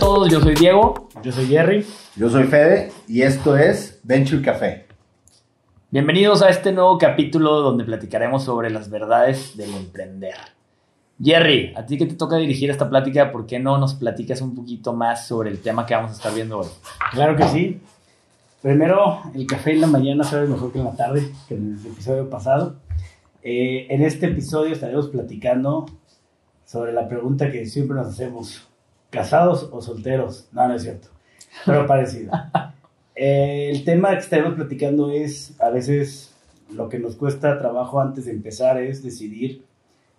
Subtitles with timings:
[0.00, 1.08] todos, yo soy Diego.
[1.22, 1.86] Yo soy Jerry.
[2.16, 4.86] Yo soy Fede y esto es Venture Café.
[5.90, 10.36] Bienvenidos a este nuevo capítulo donde platicaremos sobre las verdades del emprender.
[11.22, 14.54] Jerry, a ti que te toca dirigir esta plática, ¿por qué no nos platicas un
[14.54, 16.68] poquito más sobre el tema que vamos a estar viendo hoy?
[17.12, 17.80] Claro que sí.
[18.62, 21.92] Primero, el café en la mañana sabe mejor que en la tarde, que en el
[21.92, 22.76] episodio pasado.
[23.42, 25.84] Eh, en este episodio estaremos platicando
[26.64, 28.69] sobre la pregunta que siempre nos hacemos.
[29.10, 30.48] ¿Casados o solteros?
[30.52, 31.08] No, no es cierto.
[31.66, 32.32] Pero parecido.
[33.22, 36.34] Eh, el tema que estaremos platicando es, a veces,
[36.72, 39.64] lo que nos cuesta trabajo antes de empezar es decidir,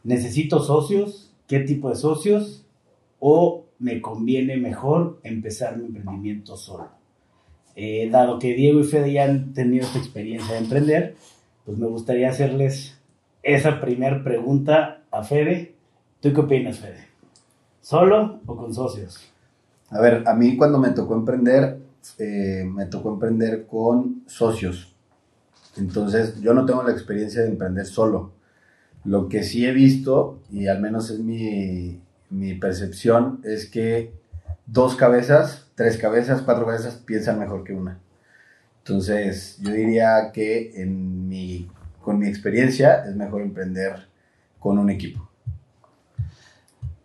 [0.03, 1.33] ¿necesito socios?
[1.47, 2.63] ¿Qué tipo de socios?
[3.19, 6.89] ¿O me conviene mejor empezar mi emprendimiento solo?
[7.75, 11.15] Eh, dado que Diego y Fede ya han tenido esta experiencia de emprender,
[11.65, 12.99] pues me gustaría hacerles
[13.41, 15.73] esa primera pregunta a Fede.
[16.19, 17.10] ¿Tú qué opinas, Fede?
[17.81, 19.19] ¿Solo o con socios?
[19.89, 21.79] A ver, a mí cuando me tocó emprender,
[22.17, 24.95] eh, me tocó emprender con socios.
[25.77, 28.33] Entonces, yo no tengo la experiencia de emprender solo.
[29.03, 34.13] Lo que sí he visto, y al menos es mi, mi percepción, es que
[34.67, 37.99] dos cabezas, tres cabezas, cuatro cabezas piensan mejor que una.
[38.83, 41.67] Entonces, yo diría que en mi,
[42.01, 44.07] con mi experiencia es mejor emprender
[44.59, 45.30] con un equipo.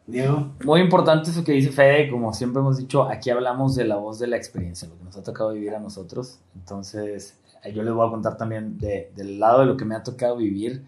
[0.06, 0.52] Diego.
[0.64, 4.18] Muy importante eso que dice Fede, como siempre hemos dicho, aquí hablamos de la voz
[4.18, 6.38] de la experiencia, lo que nos ha tocado vivir a nosotros.
[6.54, 9.96] Entonces, eh, yo les voy a contar también de, del lado de lo que me
[9.96, 10.84] ha tocado vivir.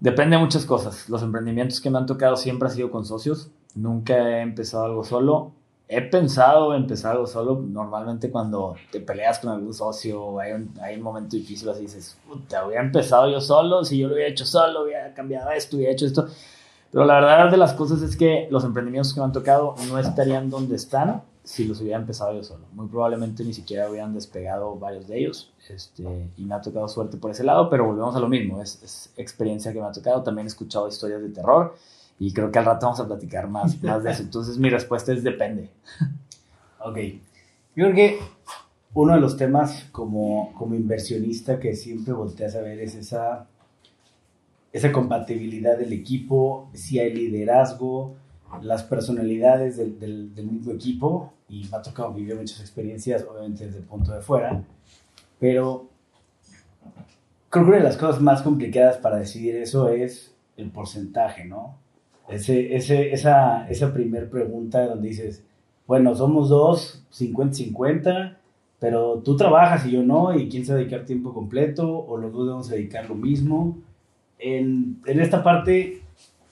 [0.00, 1.08] Depende de muchas cosas.
[1.08, 3.50] Los emprendimientos que me han tocado siempre han sido con socios.
[3.74, 5.52] Nunca he empezado algo solo.
[5.88, 7.60] He pensado empezar algo solo.
[7.60, 12.18] Normalmente cuando te peleas con algún socio, hay un, hay un momento difícil así, dices,
[12.28, 15.92] puta, hubiera empezado yo solo, si yo lo hubiera hecho solo, hubiera cambiado esto, hubiera
[15.92, 16.28] hecho esto.
[16.90, 19.98] Pero la verdad de las cosas es que los emprendimientos que me han tocado no
[19.98, 22.66] estarían donde están si los hubiera empezado yo solo.
[22.72, 25.52] Muy probablemente ni siquiera hubieran despegado varios de ellos.
[25.68, 26.02] Este,
[26.36, 28.60] y me ha tocado suerte por ese lado, pero volvemos a lo mismo.
[28.60, 30.22] Es, es experiencia que me ha tocado.
[30.22, 31.74] También he escuchado historias de terror
[32.18, 34.22] y creo que al rato vamos a platicar más, más de eso.
[34.22, 35.70] Entonces mi respuesta es depende.
[36.80, 36.96] Ok.
[37.74, 38.18] Yo creo que
[38.94, 43.48] uno de los temas como, como inversionista que siempre volteas a ver es esa,
[44.78, 48.16] esa compatibilidad del equipo, si hay liderazgo,
[48.62, 51.32] las personalidades del, del, del mismo equipo.
[51.48, 54.62] Y me ha tocado vivir muchas experiencias, obviamente desde el punto de fuera.
[55.38, 55.88] Pero
[57.48, 61.76] creo que una de las cosas más complicadas para decidir eso es el porcentaje, ¿no?
[62.28, 65.42] Ese, ese, esa, esa primer pregunta donde dices,
[65.86, 68.36] bueno, somos dos, 50-50,
[68.78, 72.44] pero tú trabajas y yo no, y quién se dedicar tiempo completo, o los dos
[72.44, 73.78] debemos dedicar lo mismo.
[74.38, 76.02] En, en esta parte,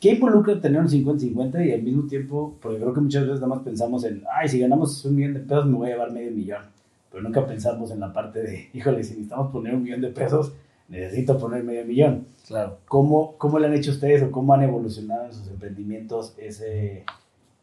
[0.01, 3.55] ¿qué involucra tener un 50-50 y al mismo tiempo, porque creo que muchas veces nada
[3.55, 6.31] más pensamos en, ay, si ganamos un millón de pesos me voy a llevar medio
[6.33, 6.63] millón,
[7.11, 10.53] pero nunca pensamos en la parte de, híjole, si necesitamos poner un millón de pesos,
[10.89, 12.27] necesito poner medio millón.
[12.47, 12.79] Claro.
[12.87, 17.05] ¿Cómo, ¿Cómo le han hecho ustedes o cómo han evolucionado en sus emprendimientos ese,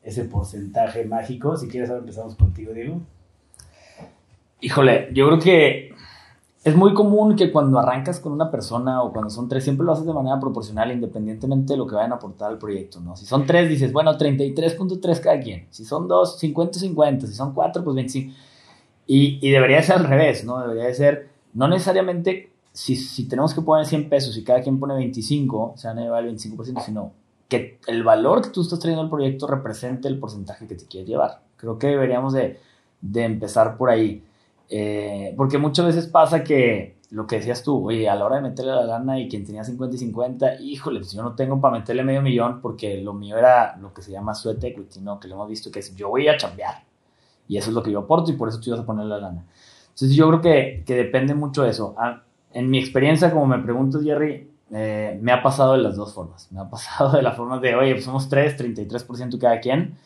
[0.03, 1.55] ese porcentaje mágico?
[1.55, 3.01] Si quieres, ahora empezamos contigo, Diego.
[4.59, 5.92] Híjole, yo creo que
[6.63, 9.91] es muy común que cuando arrancas con una persona o cuando son tres, siempre lo
[9.91, 13.15] haces de manera proporcional, independientemente de lo que vayan a aportar al proyecto, ¿no?
[13.15, 15.67] Si son tres, dices, bueno, 33.3 cada quien.
[15.71, 17.27] Si son dos, 50-50.
[17.27, 18.33] Si son cuatro, pues 25.
[19.07, 20.61] Y, y debería ser al revés, ¿no?
[20.61, 24.95] Debería de ser, no necesariamente si, tenemos que poner 100 pesos y cada quien pone
[24.95, 27.13] 25, se van a llevar el 25%, sino
[27.47, 31.07] que el valor que tú estás trayendo al proyecto represente el porcentaje que te quieres
[31.07, 31.41] llevar.
[31.57, 32.59] Creo que deberíamos de,
[32.99, 34.23] de empezar por ahí.
[34.69, 38.41] Eh, porque muchas veces pasa que lo que decías tú, oye, a la hora de
[38.41, 41.77] meterle la lana y quien tenía 50 y 50, híjole, pues yo no tengo para
[41.77, 45.19] meterle medio millón porque lo mío era lo que se llama sweat equity, ¿no?
[45.19, 46.83] Que lo hemos visto que es yo voy a chambear
[47.47, 49.19] y eso es lo que yo aporto y por eso tú vas a poner la
[49.19, 49.45] lana.
[49.89, 51.93] Entonces yo creo que, que depende mucho de eso.
[51.97, 56.13] Ah, en mi experiencia, como me preguntas, Jerry, eh, me ha pasado de las dos
[56.13, 56.51] formas.
[56.51, 59.97] Me ha pasado de la forma de, oye, pues somos 3, 33% cada quien,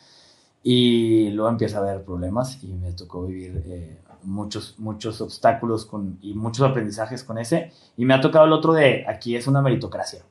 [0.62, 6.18] y luego empieza a haber problemas y me tocó vivir eh, muchos, muchos obstáculos con,
[6.22, 7.72] y muchos aprendizajes con ese.
[7.96, 10.22] Y me ha tocado el otro de, aquí es una meritocracia.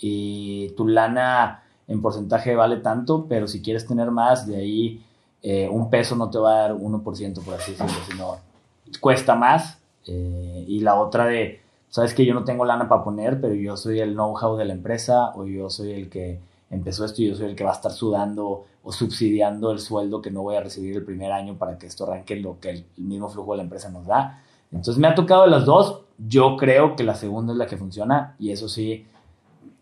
[0.00, 5.04] Y tu lana en porcentaje vale tanto, pero si quieres tener más, de ahí
[5.42, 8.36] eh, un peso no te va a dar 1%, por así decirlo, sino
[9.00, 13.40] cuesta más eh, y la otra de, sabes que yo no tengo lana para poner,
[13.40, 16.40] pero yo soy el know-how de la empresa o yo soy el que
[16.70, 20.22] empezó esto y yo soy el que va a estar sudando o subsidiando el sueldo
[20.22, 22.86] que no voy a recibir el primer año para que esto arranque lo que el,
[22.96, 24.42] mismo flujo de la empresa nos da.
[24.70, 26.02] Entonces me ha tocado las dos.
[26.16, 29.06] Yo creo que la segunda es la que funciona y eso sí,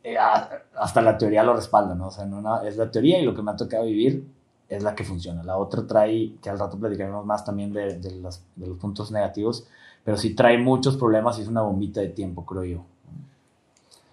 [0.02, 2.08] eh, hasta la teoría lo respalda, ¿no?
[2.08, 4.26] O sea, no, no, es la teoría y lo que me ha tocado vivir
[4.68, 5.42] es la que funciona.
[5.42, 9.10] La otra trae, que al rato platicaremos más también de, de, los, de los puntos
[9.10, 9.66] negativos,
[10.04, 12.84] pero sí trae muchos problemas y es una bombita de tiempo, creo yo.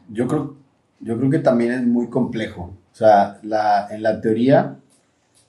[0.09, 0.55] Yo creo,
[0.99, 2.73] yo creo que también es muy complejo.
[2.91, 4.77] O sea, la, en la teoría,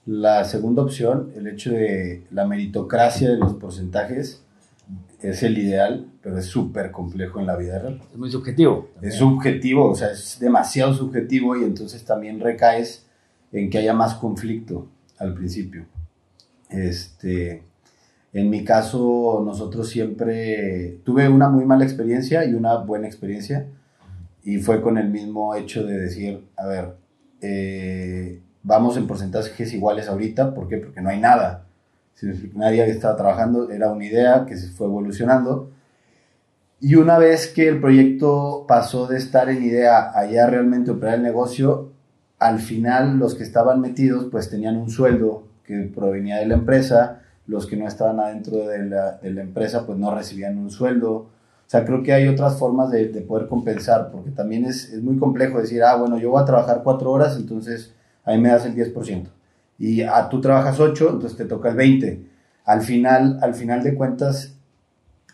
[0.05, 4.43] la segunda opción, el hecho de la meritocracia de los porcentajes,
[5.21, 8.01] es el ideal, pero es súper complejo en la vida real.
[8.13, 8.91] Es muy subjetivo.
[9.01, 13.07] Es subjetivo, o sea, es demasiado subjetivo y entonces también recaes
[13.53, 14.89] en que haya más conflicto
[15.19, 15.87] al principio.
[16.69, 17.63] Este,
[18.33, 23.67] en mi caso, nosotros siempre tuve una muy mala experiencia y una buena experiencia
[24.47, 26.95] y fue con el mismo hecho de decir, a ver,
[27.41, 30.77] eh, vamos en porcentajes iguales ahorita, ¿por qué?
[30.77, 31.67] Porque no hay nada.
[32.55, 35.73] Nadie estaba trabajando, era una idea que se fue evolucionando.
[36.79, 41.17] Y una vez que el proyecto pasó de estar en idea a ya realmente operar
[41.17, 41.91] el negocio,
[42.39, 47.23] al final los que estaban metidos pues tenían un sueldo que provenía de la empresa,
[47.49, 51.31] los que no estaban adentro de la, de la empresa pues no recibían un sueldo.
[51.67, 55.03] O sea, creo que hay otras formas de, de poder compensar, porque también es, es,
[55.03, 57.93] muy complejo decir, ah, bueno, yo voy a trabajar cuatro horas, entonces
[58.25, 59.27] ahí me das el 10%.
[59.79, 62.25] Y ah, tú trabajas ocho, entonces te toca el 20%.
[62.65, 64.55] Al final, al final de cuentas,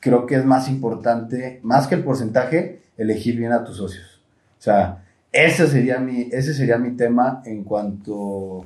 [0.01, 4.23] creo que es más importante, más que el porcentaje, elegir bien a tus socios.
[4.59, 8.65] O sea, ese sería mi, ese sería mi tema en cuanto,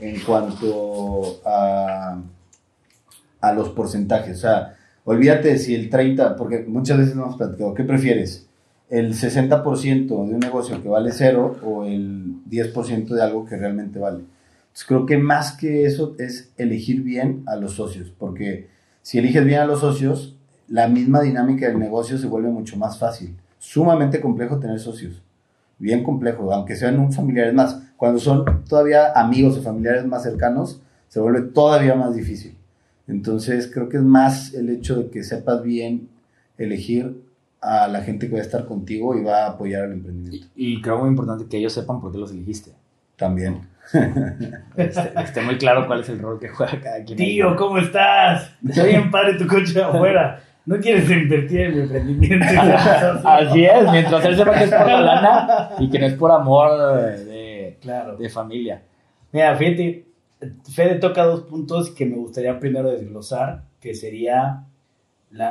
[0.00, 2.20] en cuanto a,
[3.40, 4.38] a los porcentajes.
[4.38, 4.77] O sea,
[5.08, 8.46] olvídate si el 30, porque muchas veces nos platicado, ¿qué prefieres?
[8.90, 13.98] ¿El 60% de un negocio que vale cero o el 10% de algo que realmente
[13.98, 14.18] vale?
[14.18, 18.68] Entonces creo que más que eso es elegir bien a los socios, porque
[19.00, 20.36] si eliges bien a los socios,
[20.68, 23.34] la misma dinámica del negocio se vuelve mucho más fácil.
[23.58, 25.22] Sumamente complejo tener socios
[25.78, 27.80] bien complejo, aunque sean un familiares más.
[27.96, 32.57] Cuando son todavía amigos o familiares más cercanos, se vuelve todavía más difícil.
[33.08, 36.08] Entonces, creo que es más el hecho de que sepas bien
[36.58, 37.22] elegir
[37.60, 40.46] a la gente que va a estar contigo y va a apoyar el emprendimiento.
[40.54, 42.72] Y, y creo muy importante que ellos sepan por qué los elegiste.
[43.16, 43.62] También.
[44.76, 47.16] Esté, esté muy claro cuál es el rol que juega cada quien.
[47.16, 48.54] Tío, ¿cómo estás?
[48.66, 50.40] Estoy en padre tu coche afuera.
[50.66, 52.46] No quieres invertir en mi emprendimiento.
[53.24, 56.30] Así es, mientras él sepa que es por la lana y que no es por
[56.30, 56.70] amor
[57.24, 58.16] de, claro.
[58.16, 58.82] de familia.
[59.32, 60.04] Mira, fíjate,
[60.72, 64.66] Fede toca dos puntos que me gustaría primero desglosar, que sería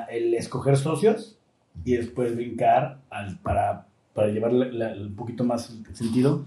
[0.09, 1.37] el escoger socios
[1.83, 3.01] y después brincar
[3.43, 6.45] para, para llevarle la, un poquito más sentido.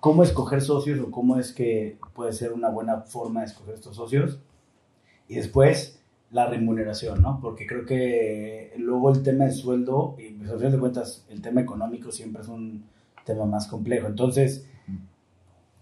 [0.00, 3.96] ¿Cómo escoger socios o cómo es que puede ser una buena forma de escoger estos
[3.96, 4.40] socios?
[5.28, 7.40] Y después la remuneración, ¿no?
[7.40, 11.40] Porque creo que luego el tema de sueldo, y pues, a fin de cuentas, el
[11.42, 12.84] tema económico siempre es un
[13.24, 14.06] tema más complejo.
[14.06, 14.68] Entonces,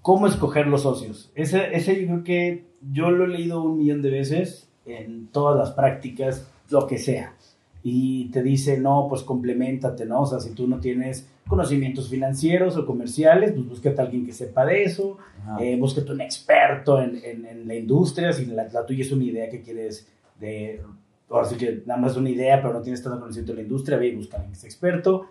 [0.05, 1.33] ¿cómo escoger los socios?
[1.35, 5.57] Ese, ese yo creo que yo lo he leído un millón de veces en todas
[5.57, 7.35] las prácticas, lo que sea.
[7.83, 10.21] Y te dice, no, pues complementate, ¿no?
[10.21, 14.35] O sea, si tú no tienes conocimientos financieros o comerciales, pues búsquete a alguien que
[14.35, 15.17] sepa de eso,
[15.59, 19.25] eh, búsquete un experto en, en, en, la industria, si la, la tuya es una
[19.25, 20.07] idea que quieres
[20.39, 20.83] de,
[21.31, 23.97] ahora sí que nada más una idea, pero no tienes tanto conocimiento de la industria,
[23.97, 25.29] ve y busca a alguien que sea experto.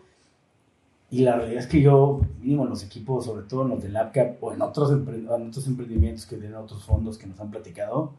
[1.14, 3.90] Y la realidad es que yo, mínimo en los equipos, sobre todo en los de
[3.90, 8.14] LabCap o en otros, en otros emprendimientos que tienen otros fondos que nos han platicado,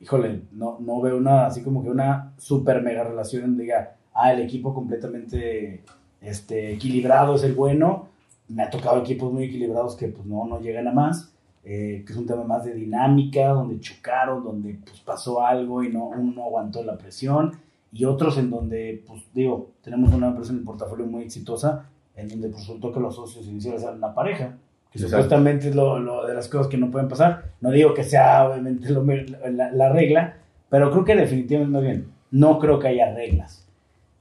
[0.00, 4.32] híjole, no, no veo una, así como que una super mega relación en diga, ah,
[4.32, 5.84] el equipo completamente
[6.22, 8.08] este, equilibrado es el bueno.
[8.48, 11.34] Me ha tocado equipos muy equilibrados que pues no, no llegan a más
[11.68, 15.92] eh, que es un tema más de dinámica, donde chocaron, donde pues, pasó algo y
[15.92, 17.58] no, uno no aguantó la presión,
[17.92, 22.28] y otros en donde, pues digo, tenemos una empresa en el portafolio muy exitosa, en
[22.28, 24.56] donde pues, resultó que los socios iniciales eran una pareja,
[24.90, 25.22] que Exacto.
[25.22, 27.52] supuestamente es lo, lo, de las cosas que no pueden pasar.
[27.60, 30.36] No digo que sea obviamente lo, la, la, regla,
[30.70, 33.66] pero creo que definitivamente más bien, no creo que haya reglas.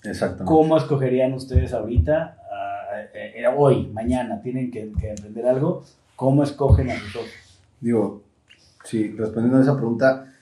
[0.04, 0.46] Exacto.
[0.46, 5.84] ¿Cómo escogerían ustedes ahorita, uh, eh, hoy, mañana, tienen que, que emprender algo?
[6.16, 7.60] ¿Cómo escogen a sus socios?
[7.80, 8.22] Digo,
[8.84, 10.34] sí, respondiendo a esa pregunta,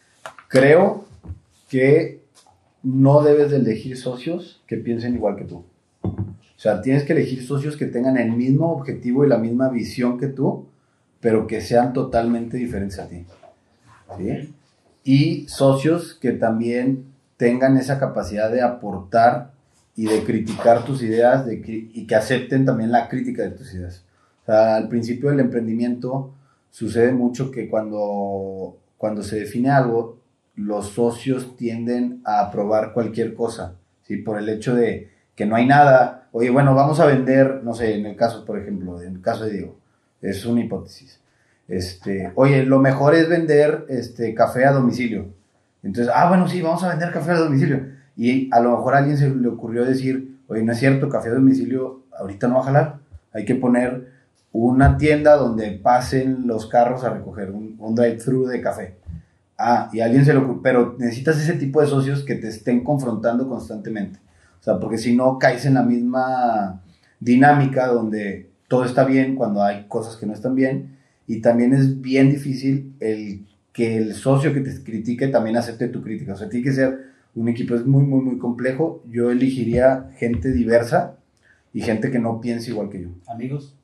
[0.48, 1.05] creo
[1.69, 2.24] que
[2.83, 5.63] no debes de elegir socios que piensen igual que tú.
[6.63, 10.17] O sea, tienes que elegir socios que tengan el mismo objetivo y la misma visión
[10.17, 10.65] que tú,
[11.20, 13.25] pero que sean totalmente diferentes a ti.
[14.17, 14.53] ¿sí?
[15.03, 17.03] Y socios que también
[17.36, 19.51] tengan esa capacidad de aportar
[19.93, 24.05] y de criticar tus ideas de, y que acepten también la crítica de tus ideas.
[24.43, 26.34] O sea, al principio del emprendimiento
[26.72, 30.17] sucede mucho que cuando, cuando se define algo,
[30.55, 34.15] los socios tienden a aprobar cualquier cosa, ¿sí?
[34.15, 36.23] Por el hecho de que no hay nada.
[36.36, 39.46] Oye, bueno, vamos a vender, no sé, en el caso, por ejemplo, en el caso
[39.46, 39.75] de Diego,
[40.20, 41.20] es una hipótesis.
[41.68, 45.28] Este, oye, lo mejor es vender este, café a domicilio.
[45.84, 47.86] Entonces, ah, bueno, sí, vamos a vender café a domicilio.
[48.18, 51.30] Y a lo mejor a alguien se le ocurrió decir, oye, no es cierto, café
[51.30, 53.00] a domicilio ahorita no va a jalar.
[53.32, 54.12] Hay que poner
[54.52, 58.96] una tienda donde pasen los carros a recoger un, un drive-thru de café.
[59.56, 62.84] Ah, y alguien se le ocurrió, pero necesitas ese tipo de socios que te estén
[62.84, 64.18] confrontando constantemente.
[64.63, 66.82] O sea, porque si no caes en la misma
[67.20, 70.98] dinámica donde todo está bien cuando hay cosas que no están bien.
[71.27, 76.01] Y también es bien difícil el que el socio que te critique también acepte tu
[76.01, 76.32] crítica.
[76.32, 79.03] O sea, tiene que ser un equipo, es muy, muy, muy complejo.
[79.12, 81.17] Yo elegiría gente diversa
[81.74, 83.10] y gente que no piense igual que yo.
[83.27, 83.75] ¿Amigos?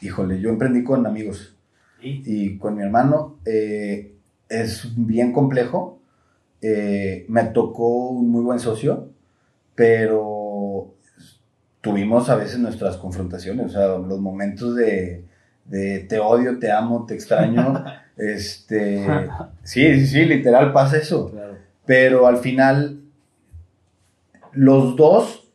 [0.00, 1.56] Híjole, yo emprendí con amigos
[2.00, 2.22] ¿Y?
[2.24, 3.38] y con mi hermano.
[3.46, 4.14] eh,
[4.48, 5.98] es bien complejo.
[6.60, 9.10] Eh, me tocó un muy buen socio,
[9.74, 10.94] pero
[11.80, 15.24] tuvimos a veces nuestras confrontaciones, o sea, los momentos de,
[15.64, 17.84] de te odio, te amo, te extraño.
[18.16, 19.06] este,
[19.62, 21.30] sí, sí, sí, literal pasa eso.
[21.30, 21.56] Claro.
[21.84, 23.00] Pero al final,
[24.52, 25.50] los dos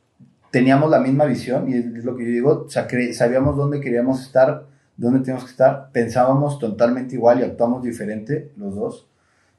[0.52, 4.66] teníamos la misma visión, y es lo que yo digo, sabíamos dónde queríamos estar,
[4.98, 9.08] dónde teníamos que estar, pensábamos totalmente igual y actuamos diferente los dos.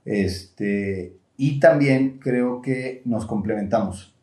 [0.05, 4.15] Este, y también creo que nos complementamos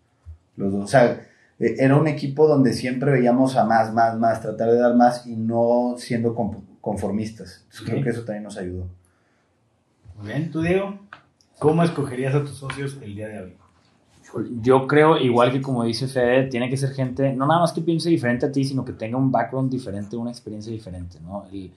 [0.57, 0.83] los dos.
[0.83, 1.21] O sea,
[1.59, 5.25] eh, era un equipo donde siempre veíamos a más, más, más, tratar de dar más
[5.25, 7.61] y no siendo con- conformistas.
[7.65, 7.89] Entonces.
[7.89, 8.87] Creo que eso también nos ayudó.
[10.17, 10.97] Muy bien, tú Diego,
[11.59, 13.53] ¿cómo escogerías a tus socios el día de hoy?
[14.61, 17.81] Yo creo, igual que como dice Fede, tiene que ser gente, no nada más que
[17.81, 21.45] piense diferente a ti, sino que tenga un background diferente, una experiencia diferente, ¿no?
[21.51, 21.71] El,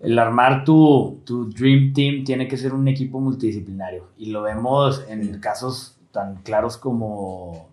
[0.00, 4.04] el armar tu, tu Dream Team tiene que ser un equipo multidisciplinario.
[4.16, 7.68] Y lo vemos en casos tan claros como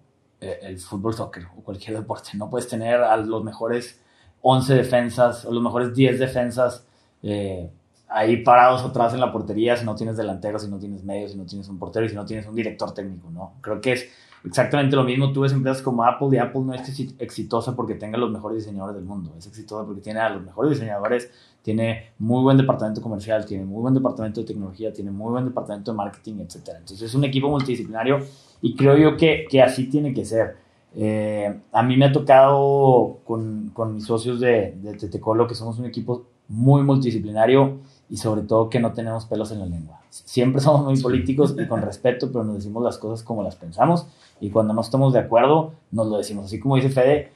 [0.61, 2.31] el fútbol, soccer o cualquier deporte.
[2.35, 3.99] No puedes tener a los mejores
[4.41, 6.85] 11 defensas o los mejores 10 defensas
[7.21, 7.69] eh,
[8.09, 11.37] ahí parados atrás en la portería si no tienes delanteros, si no tienes medios, si
[11.37, 13.53] no tienes un portero y si no tienes un director técnico, ¿no?
[13.61, 14.09] Creo que es
[14.45, 15.31] exactamente lo mismo.
[15.31, 18.57] Tú ves empresas como Apple y Apple no es exi- exitosa porque tenga los mejores
[18.57, 21.31] diseñadores del mundo, es exitosa porque tiene a los mejores diseñadores,
[21.61, 25.91] tiene muy buen departamento comercial, tiene muy buen departamento de tecnología, tiene muy buen departamento
[25.91, 26.55] de marketing, etc.
[26.79, 28.19] Entonces es un equipo multidisciplinario
[28.63, 30.55] y creo yo que, que así tiene que ser.
[30.95, 35.77] Eh, a mí me ha tocado con, con mis socios de, de Tetecolo que somos
[35.79, 37.77] un equipo muy multidisciplinario
[38.09, 39.99] y sobre todo que no tenemos pelos en la lengua.
[40.09, 44.07] Siempre somos muy políticos y con respeto, pero nos decimos las cosas como las pensamos
[44.39, 46.45] y cuando no estamos de acuerdo nos lo decimos.
[46.45, 47.29] Así como dice Fede,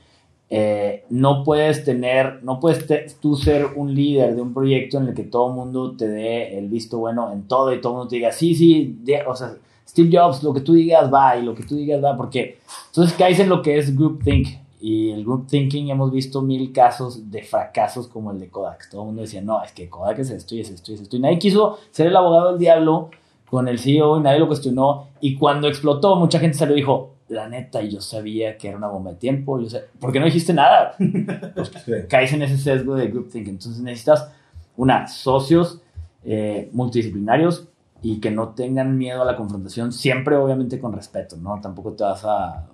[0.50, 5.08] eh, no puedes tener, no puedes te- tú ser un líder de un proyecto en
[5.10, 7.98] el que todo el mundo te dé el visto bueno en todo y todo el
[7.98, 9.56] mundo te diga, sí, sí, de- o sea,
[9.88, 13.16] Steve Jobs, lo que tú digas va y lo que tú digas va, porque entonces
[13.18, 14.48] caes en lo que es groupthink.
[14.80, 18.90] Y el group thinking hemos visto mil casos de fracasos como el de Kodak.
[18.92, 21.02] Todo el mundo decía, no, es que Kodak es esto y es esto y es
[21.02, 21.18] esto.
[21.18, 23.10] Y nadie quiso ser el abogado del diablo
[23.50, 25.08] con el CEO y nadie lo cuestionó.
[25.20, 28.88] Y cuando explotó, mucha gente salió y dijo, la neta, yo sabía que era una
[28.88, 29.60] bomba de tiempo.
[29.60, 30.96] Yo sé, ¿Por qué no dijiste nada?
[31.56, 31.72] Pues
[32.08, 33.54] caes en ese sesgo de group thinking.
[33.54, 34.30] Entonces necesitas,
[34.76, 35.82] una, socios
[36.24, 37.68] eh, multidisciplinarios
[38.02, 41.60] y que no tengan miedo a la confrontación, siempre obviamente con respeto, ¿no?
[41.62, 42.68] Tampoco te vas a,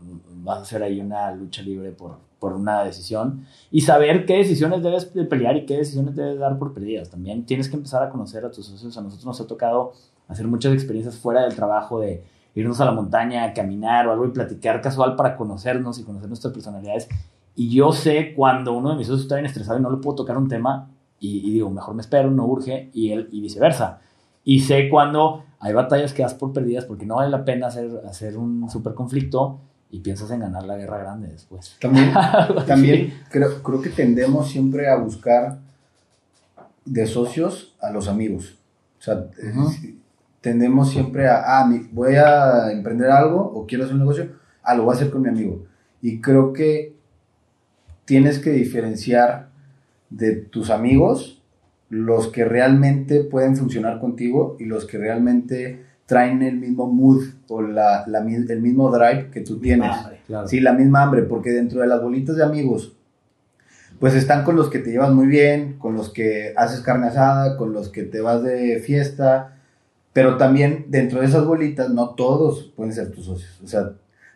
[0.43, 4.83] vas a hacer ahí una lucha libre por, por una decisión y saber qué decisiones
[4.83, 7.09] debes de pelear y qué decisiones debes dar por perdidas.
[7.09, 8.97] También tienes que empezar a conocer a tus socios.
[8.97, 9.93] A nosotros nos ha tocado
[10.27, 12.25] hacer muchas experiencias fuera del trabajo de
[12.55, 16.27] irnos a la montaña, a caminar o algo y platicar casual para conocernos y conocer
[16.27, 17.07] nuestras personalidades.
[17.55, 20.17] Y yo sé cuando uno de mis socios está bien estresado y no le puedo
[20.17, 20.89] tocar un tema
[21.19, 24.01] y, y digo, mejor me espero, no urge, y él y viceversa.
[24.43, 27.89] Y sé cuando hay batallas que das por perdidas porque no vale la pena hacer,
[28.07, 31.77] hacer un super conflicto y piensas en ganar la guerra grande después.
[31.79, 32.11] También,
[32.67, 35.59] también creo, creo que tendemos siempre a buscar
[36.83, 38.57] de socios a los amigos.
[38.99, 39.25] O sea,
[40.41, 44.31] tendemos siempre a, ah, voy a emprender algo o quiero hacer un negocio,
[44.63, 45.65] ah, lo voy a hacer con mi amigo.
[46.01, 46.95] Y creo que
[48.05, 49.49] tienes que diferenciar
[50.09, 51.42] de tus amigos
[51.93, 57.61] los que realmente pueden funcionar contigo y los que realmente traen el mismo mood o
[57.61, 59.91] la, la el mismo drive que tú tienes.
[59.91, 60.21] Hambre.
[60.25, 60.47] Claro.
[60.47, 62.95] Sí, la misma hambre, porque dentro de las bolitas de amigos,
[63.99, 67.57] pues están con los que te llevas muy bien, con los que haces carne asada,
[67.57, 69.59] con los que te vas de fiesta,
[70.13, 73.61] pero también dentro de esas bolitas no todos pueden ser tus socios.
[73.63, 73.91] O sea,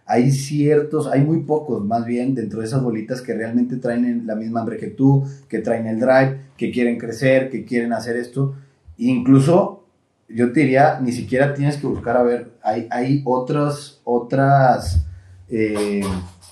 [0.08, 4.36] hay ciertos, hay muy pocos más bien dentro de esas bolitas que realmente traen la
[4.36, 8.56] misma hambre que tú, que traen el drive, que quieren crecer, que quieren hacer esto.
[8.98, 9.84] Incluso
[10.30, 15.06] yo te diría, ni siquiera tienes que buscar a ver, hay, hay otras, otras
[15.50, 16.02] eh,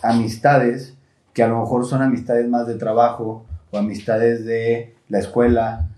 [0.02, 0.94] amistades
[1.34, 5.90] que a lo mejor son amistades más de trabajo o amistades de la escuela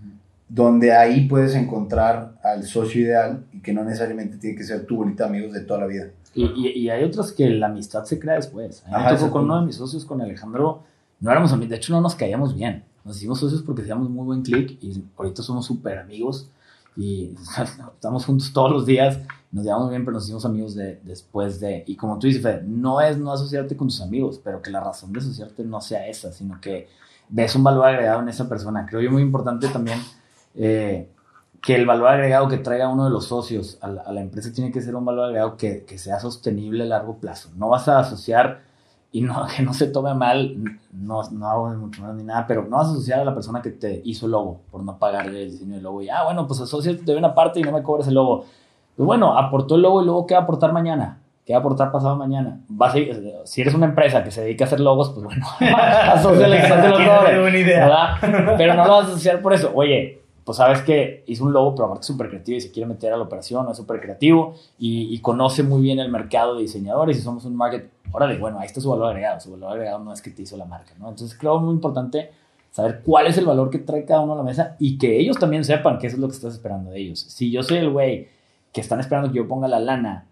[0.48, 4.96] donde ahí puedes encontrar al socio ideal y que no necesariamente tiene que ser tu
[4.96, 6.06] bolita de amigos de toda la vida.
[6.34, 8.84] Y, y, y hay otros que la amistad se crea después.
[8.86, 10.82] A mí me tocó con uno de mis socios, con Alejandro,
[11.20, 12.84] no éramos amigos, de hecho no nos caíamos bien.
[13.04, 16.50] Nos hicimos socios porque hacíamos muy buen clic y ahorita somos súper amigos
[16.96, 17.34] y
[17.94, 19.18] estamos juntos todos los días,
[19.50, 21.84] nos llevamos bien, pero nos hicimos amigos de, después de...
[21.86, 24.80] Y como tú dices, Fede, no es no asociarte con tus amigos, pero que la
[24.80, 26.88] razón de asociarte no sea esa, sino que
[27.28, 28.84] ves un valor agregado en esa persona.
[28.84, 30.00] Creo yo muy importante también
[30.54, 31.08] eh,
[31.62, 34.52] que el valor agregado que traiga uno de los socios a la, a la empresa
[34.52, 37.50] tiene que ser un valor agregado que, que, sea sostenible a largo plazo.
[37.56, 38.62] No vas a asociar,
[39.10, 40.56] y no, que no se tome mal,
[40.92, 43.62] no, no hago mucho más ni nada, pero no vas a asociar a la persona
[43.62, 46.02] que te hizo el logo por no pagarle el diseño del logo.
[46.02, 48.44] Y, ah, bueno, pues asociate de una parte y no me cobres el logo.
[48.96, 51.20] Pues bueno, aportó el logo y luego ¿qué va a aportar mañana?
[51.46, 52.60] ¿Qué va a aportar pasado mañana?
[52.68, 52.98] Vas a,
[53.44, 55.46] si eres una empresa que se dedica a hacer logos, pues bueno,
[56.12, 57.40] asociale que no te lo cobre.
[57.40, 57.84] buena idea.
[58.20, 58.54] ¿verdad?
[58.58, 59.70] Pero no lo vas a asociar por eso.
[59.74, 62.88] Oye, pues sabes que hizo un logo, pero aparte es súper creativo y se quiere
[62.88, 66.62] meter a la operación, es súper creativo y, y, conoce muy bien el mercado de
[66.62, 69.98] diseñadores y somos un market, órale, bueno, ahí está su valor agregado, su valor agregado
[69.98, 71.10] no es que te hizo la marca, ¿no?
[71.10, 72.30] Entonces creo muy importante
[72.70, 75.38] saber cuál es el valor que trae cada uno a la mesa y que ellos
[75.38, 77.20] también sepan que eso es lo que estás esperando de ellos.
[77.20, 78.28] Si yo soy el güey
[78.72, 80.28] que están esperando que yo ponga la lana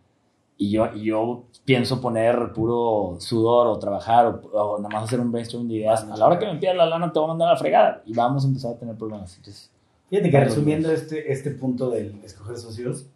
[0.57, 5.21] y yo, y yo pienso poner puro sudor o trabajar o, o nada más hacer
[5.21, 7.29] un brainstorming de ideas, a la hora que me pidas la lana te voy a
[7.33, 9.37] mandar a la fregada y vamos a empezar a tener problemas.
[9.37, 9.76] Entonces,
[10.09, 13.07] Fíjate que resumiendo este, este punto del escoger socios,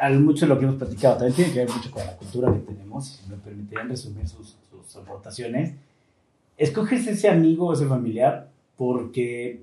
[0.00, 2.52] al mucho de lo que hemos platicado, también tiene que ver mucho con la cultura
[2.52, 5.74] que tenemos, si me permitirían resumir sus, sus aportaciones,
[6.56, 9.62] escoges ese amigo o ese familiar porque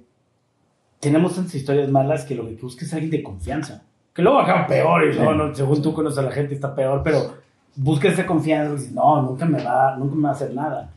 [1.00, 3.84] tenemos tantas historias malas que lo que buscas es alguien de confianza,
[4.14, 7.02] que luego acaba peor y no, no, según tú conoces a la gente está peor,
[7.04, 7.36] pero
[7.76, 10.94] buscas esa confianza y dices, no, nunca me va, nunca me va a hacer nada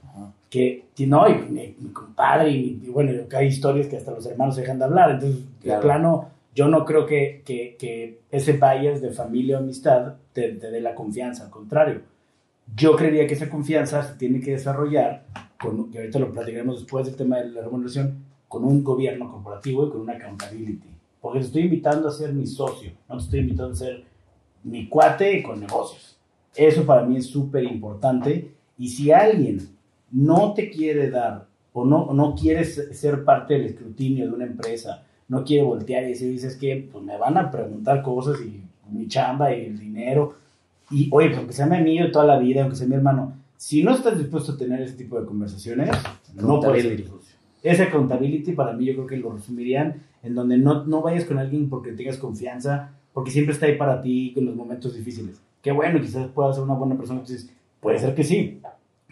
[0.51, 4.57] que, no, y mi, mi compadre, y, y, bueno, hay historias que hasta los hermanos
[4.57, 5.81] dejan de hablar, entonces, claro.
[5.81, 10.53] de plano, yo no creo que, que, que ese bias de familia o amistad te,
[10.53, 12.03] te dé la confianza, al contrario.
[12.75, 15.27] Yo creería que esa confianza se tiene que desarrollar,
[15.61, 19.87] con, que ahorita lo platicaremos después del tema de la remuneración, con un gobierno corporativo
[19.87, 20.89] y con una accountability.
[21.21, 24.05] Porque te estoy invitando a ser mi socio, no te estoy invitando a ser
[24.65, 26.19] mi cuate con negocios.
[26.55, 28.55] Eso para mí es súper importante.
[28.79, 29.76] Y si alguien
[30.13, 35.05] no te quiere dar o no, no quieres ser parte del escrutinio de una empresa,
[35.29, 39.09] no quiere voltear y decir, dices que pues me van a preguntar cosas y mi
[39.09, 40.35] chamba y el dinero.
[40.91, 43.35] Y oye, pues aunque sea mi amigo de toda la vida, aunque sea mi hermano,
[43.57, 45.91] si no estás dispuesto a tener ese tipo de conversaciones,
[46.35, 47.05] no puedes ser.
[47.63, 51.39] Esa accountability para mí yo creo que lo resumirían en donde no, no vayas con
[51.39, 55.41] alguien porque tengas confianza, porque siempre está ahí para ti en los momentos difíciles.
[55.63, 57.21] Qué bueno, quizás pueda ser una buena persona.
[57.21, 58.61] Entonces, puede ser que sí,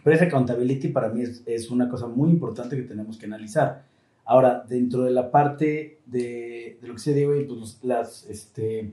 [0.05, 3.87] pero esa accountability para mí es, es, una cosa muy importante que tenemos que analizar.
[4.27, 8.93] Ahora, dentro de la parte de, de lo que se digo, pues las, este,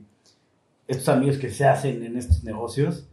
[0.88, 3.06] estos amigos que se hacen en estos negocios,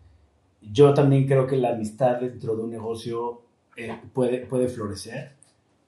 [0.62, 3.42] yo también creo que la amistad dentro de un negocio
[3.76, 5.34] eh, puede, puede florecer,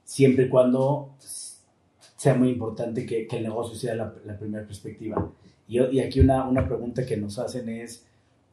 [0.03, 5.31] siempre y cuando sea muy importante que, que el negocio sea la, la primera perspectiva.
[5.65, 8.05] Y, y aquí una, una pregunta que nos hacen es,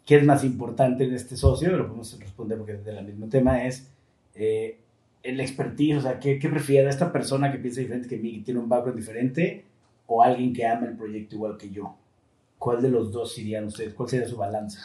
[0.09, 1.71] ¿Qué es más importante en este socio?
[1.77, 3.91] Lo podemos responder porque es del mismo tema, es
[4.37, 4.79] eh,
[5.23, 8.45] el expertise, o sea, ¿qué, ¿qué, prefiere esta persona que piensa diferente que mí, que
[8.47, 9.67] tiene un background diferente,
[10.07, 11.95] o alguien que ama el proyecto igual que yo?
[12.57, 13.93] ¿Cuál de los dos irían ustedes?
[13.93, 14.81] ¿Cuál sería su balanza?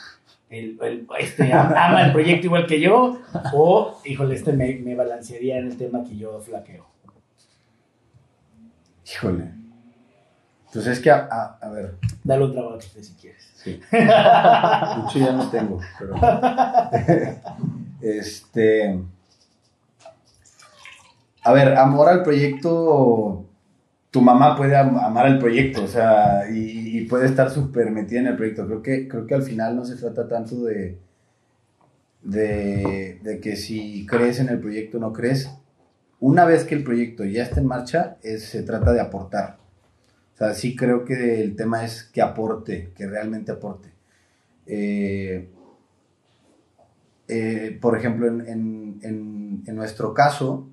[0.50, 3.22] El, el, este ama el proyecto igual que yo,
[3.54, 6.86] o, híjole, este me, me balancearía en el tema que yo flaqueo.
[9.10, 9.62] Híjole.
[10.74, 11.94] Entonces es que, a, a, a ver.
[12.24, 13.52] Dale un trabajo si quieres.
[13.58, 13.80] Sí.
[13.92, 16.16] Mucho ya no tengo, pero.
[18.02, 19.00] este.
[21.44, 23.46] A ver, amor al proyecto.
[24.10, 28.28] Tu mamá puede amar el proyecto, o sea, y, y puede estar súper metida en
[28.28, 28.66] el proyecto.
[28.66, 30.98] Creo que, creo que al final no se trata tanto de,
[32.24, 35.52] de, de que si crees en el proyecto o no crees.
[36.20, 39.62] Una vez que el proyecto ya está en marcha, es, se trata de aportar.
[40.34, 43.89] O sea, sí creo que el tema es que aporte, que realmente aporte.
[44.65, 45.50] Eh,
[47.28, 50.67] eh, por ejemplo, en, en, en, en, nuestro caso,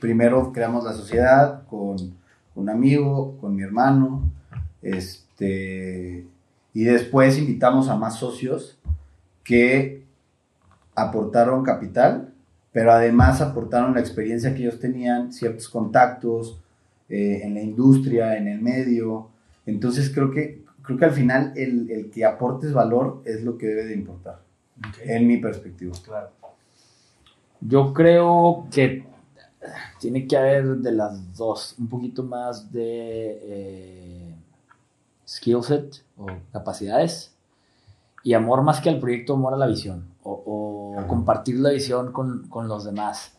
[0.00, 1.96] primero creamos la sociedad con
[2.54, 4.30] un amigo, con mi hermano,
[4.82, 6.26] este,
[6.74, 8.78] y después invitamos a más socios
[9.44, 10.04] que
[10.94, 12.32] aportaron capital,
[12.72, 16.60] pero además aportaron la experiencia que ellos tenían, ciertos contactos,
[17.10, 19.28] eh, en la industria, en el medio.
[19.66, 23.66] Entonces creo que, creo que al final el, el que aportes valor es lo que
[23.66, 24.40] debe de importar,
[24.78, 25.16] okay.
[25.16, 25.92] en mi perspectiva.
[26.04, 26.30] Claro.
[27.60, 29.04] Yo creo que
[29.98, 34.34] tiene que haber de las dos, un poquito más de eh,
[35.26, 37.34] skill set o capacidades
[38.22, 42.12] y amor más que al proyecto, amor a la visión o, o compartir la visión
[42.12, 43.32] con, con, los demás.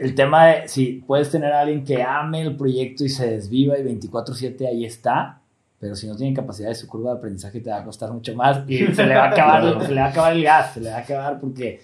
[0.00, 3.78] El tema de si puedes tener a alguien que ame el proyecto y se desviva
[3.78, 5.42] y 24/7 ahí está,
[5.78, 8.34] pero si no tiene capacidad de su curva de aprendizaje te va a costar mucho
[8.34, 10.80] más y se le va a acabar, se le va a acabar el gas, se
[10.80, 11.80] le va a acabar porque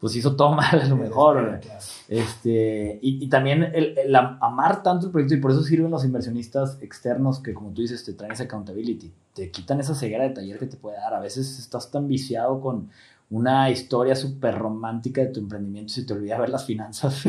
[0.00, 1.60] pues hizo todo mal a lo mejor.
[2.08, 6.04] Este, y, y también el, el, amar tanto el proyecto, y por eso sirven los
[6.04, 10.30] inversionistas externos que, como tú dices, te traen esa accountability, te quitan esa ceguera de
[10.30, 11.14] taller que te puede dar.
[11.14, 12.90] A veces estás tan viciado con
[13.32, 17.14] una historia súper romántica de tu emprendimiento se te olvida ver las finanzas.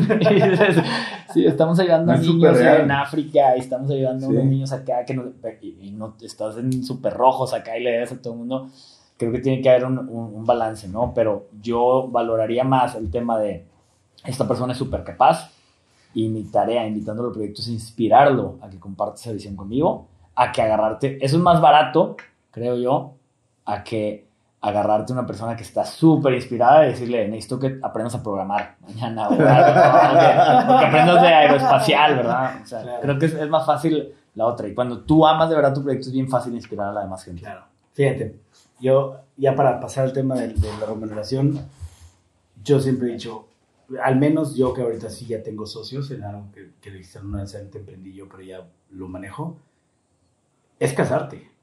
[1.32, 4.26] sí, estamos ayudando a niños en África y estamos ayudando sí.
[4.26, 7.82] a unos niños acá que no, y, y no estás en súper rojos acá y
[7.82, 8.68] le das a todo el mundo
[9.16, 11.12] creo que tiene que haber un, un, un, balance, ¿no?
[11.14, 13.64] Pero yo valoraría más el tema de
[14.24, 15.52] esta persona es súper capaz
[16.12, 20.52] y mi tarea invitándolo al proyecto es inspirarlo a que comparte esa visión conmigo, a
[20.52, 22.16] que agarrarte, eso es más barato,
[22.50, 23.14] creo yo,
[23.64, 24.26] a que
[24.64, 28.76] agarrarte a una persona que está súper inspirada y decirle, necesito que aprendas a programar
[28.80, 32.60] mañana o, algo, o, que, que, aprendas de aeroespacial, ¿verdad?
[32.62, 33.02] O sea, claro.
[33.02, 34.66] creo que es, es, más fácil la otra.
[34.66, 37.22] Y cuando tú amas de verdad tu proyecto es bien fácil inspirar a la demás
[37.22, 37.42] gente.
[37.42, 37.64] Claro.
[37.92, 38.36] Fíjate,
[38.80, 41.60] yo, ya para pasar al tema de, de, la remuneración,
[42.62, 43.46] yo siempre he dicho,
[44.02, 46.90] al menos yo que ahorita sí ya tengo socios en algo que, que
[47.22, 49.58] no necesariamente emprendí yo, pero ya lo manejo,
[50.78, 51.53] es casarte.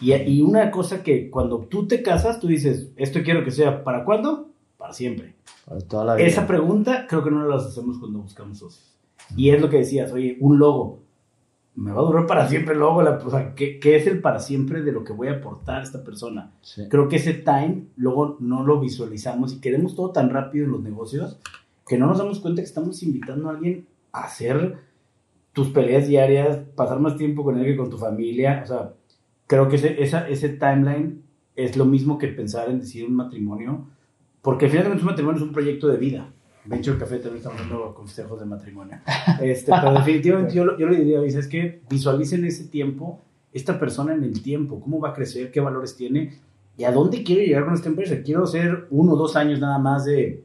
[0.00, 3.82] Y, y, una cosa que cuando tú te casas, tú dices, esto quiero que sea,
[3.82, 4.50] ¿para cuándo?
[4.76, 5.34] Para siempre.
[5.64, 6.26] Para toda la vida.
[6.26, 8.94] Esa pregunta creo que no la hacemos cuando buscamos socios.
[9.36, 11.00] Y es lo que decías, oye, un logo
[11.76, 14.38] me va a durar para siempre luego, la, o sea, ¿qué, ¿qué, es el para
[14.38, 16.52] siempre de lo que voy a aportar a esta persona?
[16.62, 16.88] Sí.
[16.88, 20.82] Creo que ese time luego no lo visualizamos y queremos todo tan rápido en los
[20.82, 21.38] negocios
[21.86, 24.78] que no nos damos cuenta que estamos invitando a alguien a hacer
[25.52, 28.92] tus peleas diarias, pasar más tiempo con él que con tu familia, o sea,
[29.46, 31.22] creo que ese, esa, ese timeline
[31.54, 33.86] es lo mismo que pensar en decir un matrimonio,
[34.42, 36.32] porque finalmente un matrimonio es un proyecto de vida.
[36.64, 38.98] Venture Café también estamos dando consejos de matrimonio.
[39.40, 43.20] Este, pero definitivamente yo, yo le diría, es que visualicen ese tiempo,
[43.52, 46.40] esta persona en el tiempo, cómo va a crecer, qué valores tiene
[46.76, 48.16] y a dónde quiere llegar con esta empresa.
[48.22, 50.44] Quiero hacer uno o dos años nada más de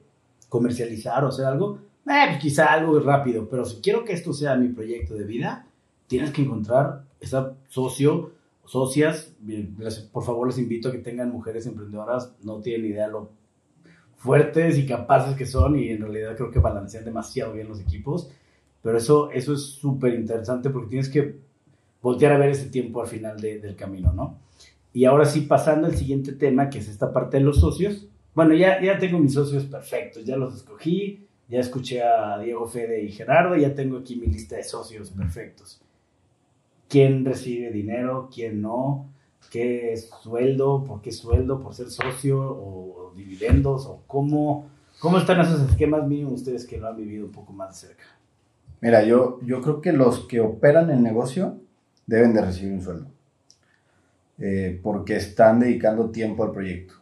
[0.49, 4.55] comercializar o hacer algo, eh, pues quizá algo rápido, pero si quiero que esto sea
[4.55, 5.65] mi proyecto de vida,
[6.07, 8.31] tienes que encontrar esa socio,
[8.65, 9.35] socias,
[10.11, 13.31] por favor les invito a que tengan mujeres emprendedoras, no tienen idea lo
[14.21, 18.29] fuertes y capaces que son y en realidad creo que balancean demasiado bien los equipos.
[18.83, 21.35] Pero eso, eso es súper interesante porque tienes que
[22.01, 24.39] voltear a ver ese tiempo al final de, del camino, ¿no?
[24.93, 28.07] Y ahora sí, pasando al siguiente tema, que es esta parte de los socios.
[28.35, 33.01] Bueno, ya, ya tengo mis socios perfectos, ya los escogí, ya escuché a Diego, Fede
[33.03, 35.80] y Gerardo, ya tengo aquí mi lista de socios perfectos.
[36.91, 38.29] ¿Quién recibe dinero?
[38.31, 39.11] ¿Quién no?
[39.49, 45.69] qué sueldo, por qué sueldo, por ser socio o, dividendos o cómo, cómo están esos
[45.69, 48.03] esquemas mínimos ustedes que lo han vivido un poco más cerca.
[48.79, 51.57] Mira, yo, yo creo que los que operan el negocio
[52.07, 53.07] deben de recibir un sueldo
[54.39, 56.95] eh, porque están dedicando tiempo al proyecto.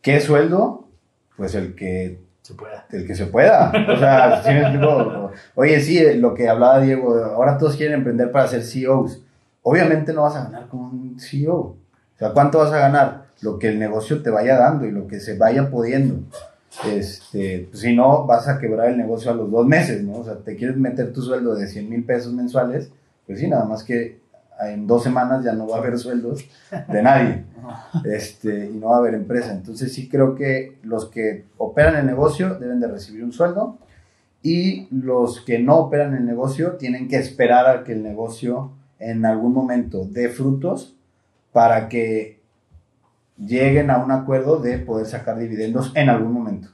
[0.00, 0.88] ¿Qué sueldo?
[1.36, 2.86] Pues el que se pueda.
[2.92, 3.72] El que se pueda.
[3.88, 4.50] O sea, ¿sí
[5.56, 9.24] oye, sí, lo que hablaba Diego, ahora todos quieren emprender para ser CEOs
[9.64, 11.56] obviamente no vas a ganar como un CEO.
[11.56, 11.76] O
[12.16, 13.24] sea, ¿cuánto vas a ganar?
[13.40, 16.20] Lo que el negocio te vaya dando y lo que se vaya pudiendo.
[16.86, 20.18] Este, pues, si no, vas a quebrar el negocio a los dos meses, ¿no?
[20.18, 22.90] O sea, te quieres meter tu sueldo de 100 mil pesos mensuales,
[23.26, 24.20] pues sí, nada más que
[24.70, 26.44] en dos semanas ya no va a haber sueldos
[26.88, 27.44] de nadie.
[28.04, 29.50] Este, y no va a haber empresa.
[29.50, 33.78] Entonces sí creo que los que operan el negocio deben de recibir un sueldo
[34.42, 39.24] y los que no operan el negocio tienen que esperar a que el negocio en
[39.24, 40.94] algún momento de frutos
[41.52, 42.40] para que
[43.38, 46.68] lleguen a un acuerdo de poder sacar dividendos en algún momento,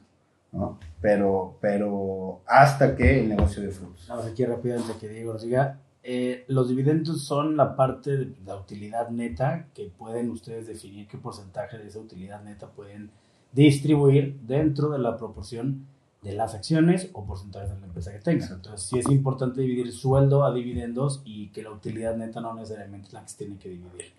[0.52, 0.78] ¿no?
[1.00, 4.06] Pero, pero hasta que el negocio de frutos.
[4.08, 8.56] Vamos aquí rápidamente que Diego nos diga, eh, los dividendos son la parte de la
[8.56, 13.10] utilidad neta que pueden ustedes definir qué porcentaje de esa utilidad neta pueden
[13.52, 15.86] distribuir dentro de la proporción
[16.22, 18.52] de las acciones o porcentajes de la empresa que tengan.
[18.52, 23.08] Entonces, sí es importante dividir sueldo a dividendos y que la utilidad neta no necesariamente
[23.08, 24.12] es la que se tiene que dividir.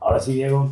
[0.00, 0.70] Ahora sí, Diego,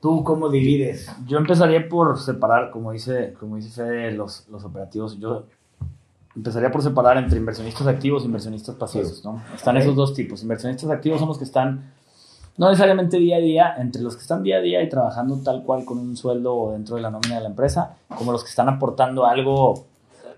[0.00, 1.10] ¿tú cómo divides?
[1.26, 5.18] Yo empezaría por separar, como dice, como dice Fede, los, los operativos.
[5.18, 5.46] Yo
[6.36, 9.24] empezaría por separar entre inversionistas activos e inversionistas pasivos.
[9.24, 9.42] ¿no?
[9.54, 10.42] Están esos dos tipos.
[10.42, 11.92] Inversionistas activos son los que están
[12.56, 15.64] no necesariamente día a día, entre los que están día a día y trabajando tal
[15.64, 18.68] cual con un sueldo dentro de la nómina de la empresa, como los que están
[18.68, 19.86] aportando algo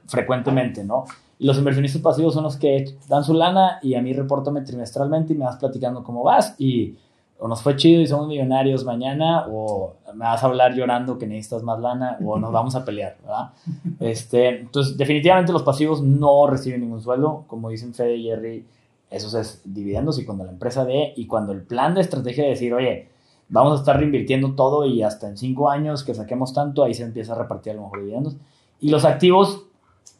[0.06, 1.04] frecuentemente, ¿no?
[1.38, 5.34] Y los inversionistas pasivos son los que dan su lana y a mí repórtame trimestralmente
[5.34, 6.96] y me vas platicando cómo vas y
[7.38, 11.26] o nos fue chido y somos millonarios mañana o me vas a hablar llorando que
[11.26, 13.50] necesitas más lana o nos vamos a pelear, ¿verdad?
[14.00, 18.66] Este, entonces, definitivamente los pasivos no reciben ningún sueldo, como dicen Fede y Jerry,
[19.10, 22.50] eso es dividendos y cuando la empresa dé y cuando el plan de estrategia de
[22.50, 23.08] decir, oye,
[23.48, 27.04] vamos a estar reinvirtiendo todo y hasta en cinco años que saquemos tanto, ahí se
[27.04, 28.36] empieza a repartir a lo mejor dividendos.
[28.80, 29.66] Y los activos,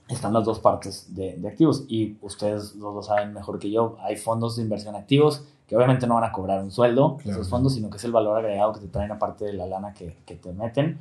[0.09, 4.16] están las dos partes de, de activos y ustedes lo saben mejor que yo, hay
[4.16, 7.90] fondos de inversión activos que obviamente no van a cobrar un sueldo esos fondos, sino
[7.90, 10.53] que es el valor agregado que te traen aparte de la lana que, que, te
[10.53, 10.99] meten.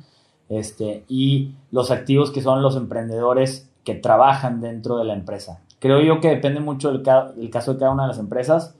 [0.48, 5.60] Este, y los activos que son los emprendedores que trabajan dentro de la empresa.
[5.78, 7.02] Creo yo que depende mucho del,
[7.36, 8.74] del caso de cada una de las empresas.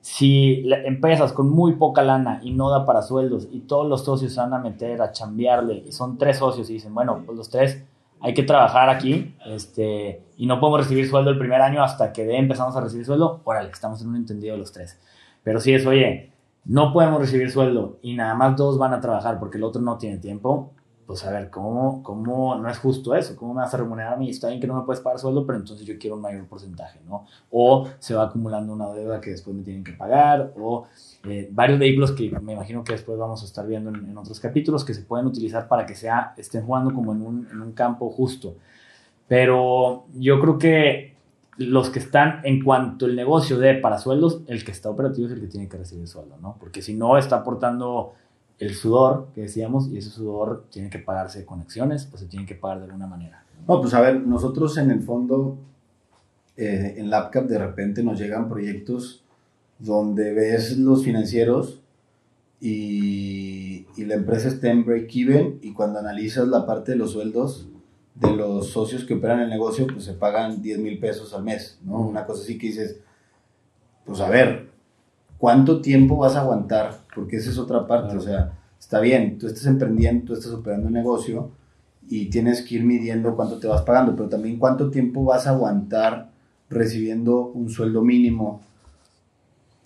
[0.00, 4.32] Si empresas con muy poca lana y no da para sueldos y todos los socios
[4.32, 7.50] se van a meter a chambearle y son tres socios y dicen, bueno, pues los
[7.50, 7.82] tres
[8.26, 12.36] hay que trabajar aquí este, y no podemos recibir sueldo el primer año hasta que
[12.36, 14.98] empezamos a recibir sueldo, órale, estamos en un entendido los tres.
[15.44, 16.32] Pero si es, oye,
[16.64, 19.96] no podemos recibir sueldo y nada más dos van a trabajar porque el otro no
[19.96, 20.72] tiene tiempo,
[21.06, 23.36] pues a ver, ¿cómo, cómo no es justo eso?
[23.36, 24.28] ¿Cómo me vas a remunerar a mí?
[24.28, 26.98] Está bien que no me puedes pagar sueldo, pero entonces yo quiero un mayor porcentaje,
[27.06, 27.26] ¿no?
[27.50, 30.86] O se va acumulando una deuda que después me tienen que pagar, o
[31.24, 34.40] eh, varios vehículos que me imagino que después vamos a estar viendo en, en, otros
[34.40, 37.72] capítulos que se pueden utilizar para que sea, estén jugando como en un, en un
[37.72, 38.56] campo justo.
[39.28, 41.14] Pero yo creo que
[41.56, 45.34] los que están en cuanto el negocio de para sueldos, el que está operativo es
[45.34, 46.56] el que tiene que recibir sueldo, ¿no?
[46.58, 48.12] Porque si no está aportando
[48.58, 52.46] el sudor que decíamos y ese sudor tiene que pagarse con acciones, pues se tiene
[52.46, 53.44] que pagar de alguna manera.
[53.68, 55.58] No, pues a ver, nosotros en el fondo,
[56.56, 59.22] eh, en LabCap de repente nos llegan proyectos
[59.78, 61.80] donde ves los financieros
[62.60, 67.68] y, y la empresa está en break-even y cuando analizas la parte de los sueldos,
[68.14, 71.78] de los socios que operan el negocio, pues se pagan 10 mil pesos al mes,
[71.84, 72.00] ¿no?
[72.00, 73.00] Una cosa así que dices,
[74.06, 74.70] pues a ver,
[75.36, 77.05] ¿cuánto tiempo vas a aguantar?
[77.16, 78.20] Porque esa es otra parte, claro.
[78.20, 81.50] o sea, está bien, tú estás emprendiendo, tú estás operando un negocio
[82.08, 85.50] y tienes que ir midiendo cuánto te vas pagando, pero también cuánto tiempo vas a
[85.50, 86.30] aguantar
[86.68, 88.60] recibiendo un sueldo mínimo,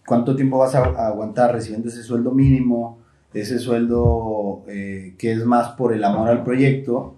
[0.06, 2.98] cuánto tiempo vas a aguantar recibiendo ese sueldo mínimo,
[3.32, 7.14] ese sueldo eh, que es más por el amor al proyecto,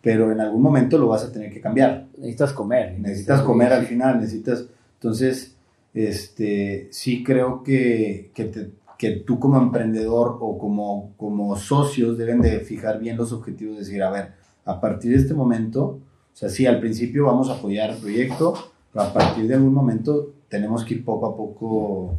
[0.00, 2.06] pero en algún momento lo vas a tener que cambiar.
[2.16, 2.98] Necesitas comer.
[2.98, 4.66] Necesitas comer al final, necesitas...
[4.94, 5.56] Entonces,
[5.92, 12.42] este, sí creo que, que, te, que tú como emprendedor o como, como socios deben
[12.42, 14.32] de fijar bien los objetivos, decir, a ver,
[14.66, 16.00] a partir de este momento, o
[16.34, 18.52] sea, sí, al principio vamos a apoyar el proyecto,
[18.92, 22.18] pero a partir de algún momento tenemos que ir poco a poco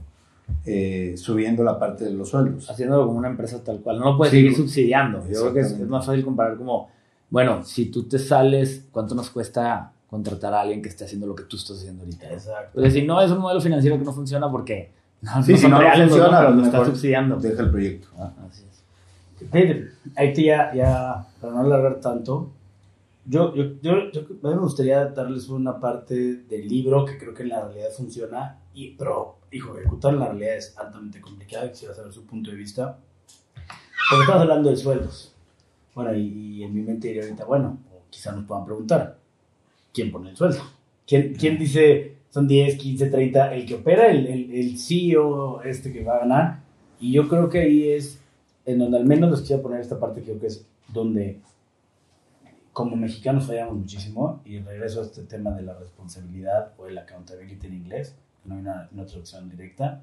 [0.65, 2.67] eh, subiendo la parte de los sueldos.
[2.67, 3.99] Haciéndolo como una empresa tal cual.
[3.99, 5.19] No lo puedes sí, seguir subsidiando.
[5.29, 6.89] Yo creo que es, es más fácil comparar como
[7.29, 11.35] bueno, si tú te sales, ¿cuánto nos cuesta contratar a alguien que esté haciendo lo
[11.35, 12.33] que tú estás haciendo ahorita?
[12.33, 12.79] Exacto.
[12.79, 14.91] Es decir, no es un modelo financiero que no funciona porque
[15.21, 17.35] no, sí, no si no reales funciona, lo está subsidiando.
[17.37, 18.07] Deja el proyecto.
[18.17, 19.47] Ah, así es.
[19.49, 22.51] Peter, ahí te ya, ya, para no alargar tanto,
[23.25, 27.49] yo, yo, yo, yo, me gustaría darles una parte del libro que creo que en
[27.49, 32.11] la realidad funciona, y, pero, hijo, ejecutar en la realidad es altamente complicado, quisiera saber
[32.11, 32.97] su punto de vista.
[34.09, 35.35] Porque estamos hablando de sueldos.
[35.93, 37.77] Bueno, y, y en mi mente diría ahorita, bueno,
[38.09, 39.17] quizá nos puedan preguntar,
[39.93, 40.61] ¿quién pone el sueldo?
[41.05, 43.53] ¿Quién, quién dice son 10, 15, 30?
[43.53, 46.59] El que opera, el, el, el, CEO este que va a ganar.
[46.99, 48.19] Y yo creo que ahí es
[48.65, 51.39] en donde al menos les quisiera poner esta parte, creo que es donde
[52.73, 57.67] como mexicanos fallamos muchísimo y regreso a este tema de la responsabilidad o el accountability
[57.67, 58.15] en inglés,
[58.45, 60.01] no hay una, una traducción directa.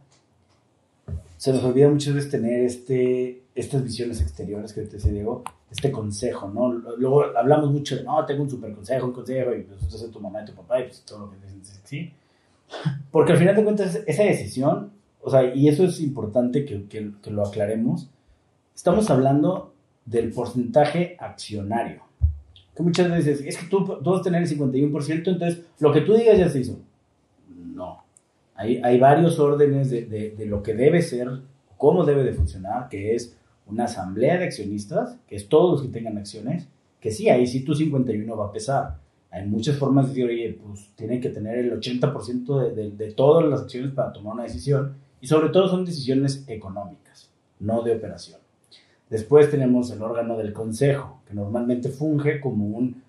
[1.39, 5.93] Se nos olvida muchas veces tener este, estas visiones exteriores que te decía Diego, este
[5.93, 6.73] consejo, ¿no?
[6.73, 10.21] Luego hablamos mucho de, no, tengo un super consejo, un consejo, y pues entonces tu
[10.21, 12.13] mamá y tu papá, y pues todo lo que dicen, sí.
[13.13, 14.91] Porque al final de cuentas, esa decisión,
[15.23, 18.11] o sea, y eso es importante que, que, que lo aclaremos,
[18.75, 19.75] estamos hablando
[20.07, 22.03] del porcentaje accionario.
[22.75, 26.01] Que muchas veces, es que tú, tú vas a tener el 51%, entonces lo que
[26.01, 26.81] tú digas ya se hizo.
[28.59, 31.29] Hay, varios órdenes de, de, lo que debe ser,
[31.77, 35.97] cómo debe de funcionar, que es una asamblea de accionistas, que es todos los que
[35.97, 36.67] tengan acciones,
[36.99, 38.97] que sí, ahí sí tu 51 va a pesar.
[39.31, 43.13] Hay muchas formas de decir, oye, pues tiene que tener el 80% de, de, de,
[43.13, 47.95] todas las acciones para tomar una decisión, y sobre todo son decisiones económicas, no de
[47.95, 48.41] operación.
[49.09, 53.05] Después tenemos el órgano del consejo, que normalmente funge como un,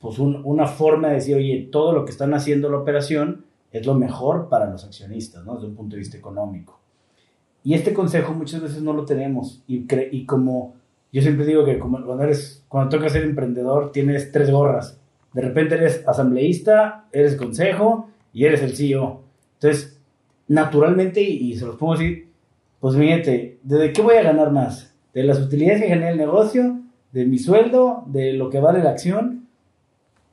[0.00, 3.86] pues un, una forma de decir, oye, todo lo que están haciendo la operación es
[3.86, 5.54] lo mejor para los accionistas, ¿no?
[5.54, 6.80] desde un punto de vista económico.
[7.62, 9.62] Y este consejo muchas veces no lo tenemos.
[9.66, 10.74] Y, y como
[11.12, 14.98] yo siempre digo que cuando, eres, cuando toca ser emprendedor tienes tres gorras.
[15.32, 19.22] De repente eres asambleísta, eres consejo y eres el CEO.
[19.54, 20.00] Entonces,
[20.48, 22.28] naturalmente, y, se los pongo así,
[22.78, 24.94] pues fíjate, ¿de qué voy a ganar más?
[25.12, 26.80] ¿De las utilidades que genera el negocio?
[27.12, 28.04] ¿De mi sueldo?
[28.06, 29.48] ¿De lo que vale la acción?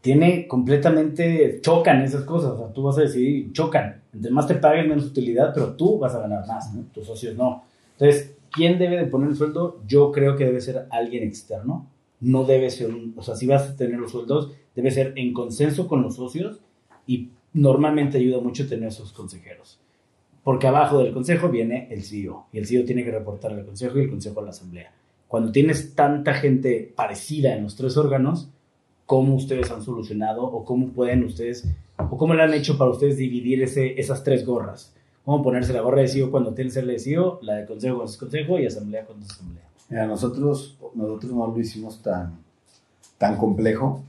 [0.02, 4.02] Tiene completamente, chocan esas cosas, o sea, tú vas a decidir, chocan.
[4.14, 7.64] Entre más te paguen, menos utilidad, pero tú vas a ganar más, tus socios no.
[7.94, 9.82] Entonces, ¿quién debe de poner el sueldo?
[9.88, 11.88] Yo creo que debe ser alguien externo.
[12.20, 15.34] No debe ser un, o sea, si vas a tener los sueldos, debe ser en
[15.34, 16.60] consenso con los socios
[17.06, 19.80] y normalmente ayuda mucho tener esos consejeros.
[20.44, 24.00] Porque abajo del consejo viene el CEO y el CEO tiene que reportar al consejo
[24.00, 24.94] y el consejo a la asamblea.
[25.28, 28.50] Cuando tienes tanta gente parecida en los tres órganos,
[29.08, 31.68] ¿cómo ustedes han solucionado o cómo pueden ustedes,
[31.98, 34.94] o cómo le han hecho para ustedes dividir ese, esas tres gorras?
[35.26, 38.14] ¿Cómo ponerse la gorra de CEO cuando tienes el de CEO, la de consejo con
[38.14, 39.64] consejo y asamblea con asamblea?
[39.90, 42.38] Mira, nosotros, nosotros no lo hicimos tan,
[43.18, 44.04] tan complejo.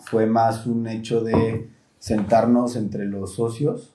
[0.00, 1.68] Fue más un hecho de
[1.98, 3.94] sentarnos entre los socios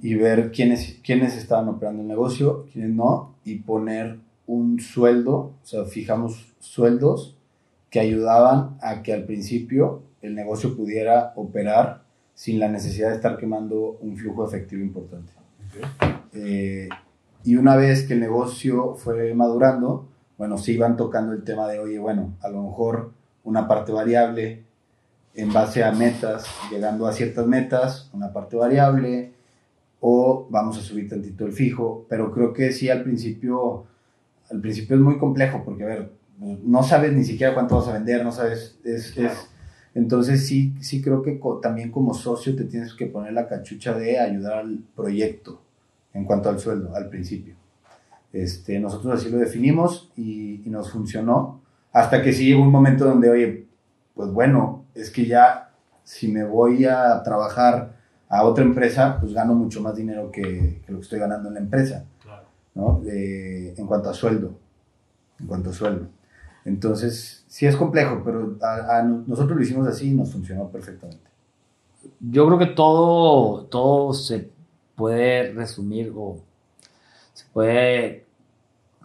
[0.00, 5.66] y ver quiénes, quiénes estaban operando el negocio, quiénes no, y poner un sueldo, o
[5.66, 7.37] sea, fijamos sueldos
[7.90, 12.02] que ayudaban a que al principio el negocio pudiera operar
[12.34, 15.32] sin la necesidad de estar quemando un flujo efectivo importante.
[16.32, 16.88] Eh,
[17.44, 21.78] y una vez que el negocio fue madurando, bueno, se iban tocando el tema de,
[21.78, 23.12] oye, bueno, a lo mejor
[23.44, 24.64] una parte variable
[25.34, 29.32] en base a metas, llegando a ciertas metas, una parte variable,
[30.00, 33.86] o vamos a subir tantito el fijo, pero creo que sí al principio,
[34.50, 37.92] al principio es muy complejo, porque a ver, no sabes ni siquiera cuánto vas a
[37.92, 39.14] vender, no sabes, es,
[39.94, 44.18] entonces sí, sí creo que también como socio te tienes que poner la cachucha de
[44.18, 45.60] ayudar al proyecto
[46.14, 47.54] en cuanto al sueldo, al principio.
[48.32, 51.60] Este, nosotros así lo definimos y, y nos funcionó,
[51.92, 53.66] hasta que sí llegó un momento donde, oye,
[54.14, 55.70] pues bueno, es que ya
[56.04, 57.96] si me voy a trabajar
[58.28, 61.60] a otra empresa, pues gano mucho más dinero que, lo que estoy ganando en la
[61.60, 62.04] empresa,
[62.74, 63.02] ¿no?
[63.04, 64.58] en cuanto a sueldo,
[65.40, 66.08] en cuanto a sueldo.
[66.68, 68.56] Entonces, sí es complejo, pero
[69.26, 71.28] nosotros lo hicimos así y nos funcionó perfectamente.
[72.20, 74.50] Yo creo que todo, todo se
[74.94, 76.40] puede resumir o
[77.32, 78.26] se puede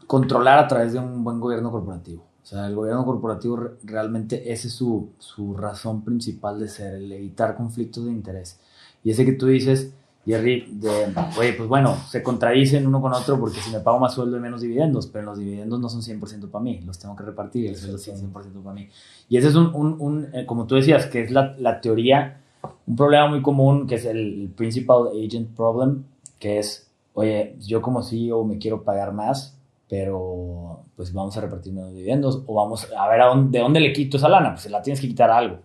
[0.08, 2.24] controlar a través de un buen gobierno corporativo.
[2.44, 7.12] O sea, el gobierno corporativo realmente esa es su, su razón principal de ser, el
[7.14, 8.60] evitar conflictos de interés.
[9.06, 9.94] Y ese que tú dices,
[10.26, 14.14] Jerry, de, oye, pues bueno, se contradicen uno con otro porque si me pago más
[14.14, 17.24] sueldo hay menos dividendos, pero los dividendos no son 100% para mí, los tengo que
[17.24, 18.32] repartir, el sueldo es 100%
[18.64, 18.88] para mí.
[19.28, 22.40] Y ese es un, un, un eh, como tú decías, que es la, la, teoría,
[22.88, 26.06] un problema muy común que es el Principal Agent Problem,
[26.40, 29.58] que es, oye, yo como CEO me quiero pagar más,
[29.90, 33.82] pero pues vamos a repartir menos dividendos o vamos a ver a dónde, de dónde
[33.82, 35.58] le quito esa lana, pues la tienes que quitar a algo.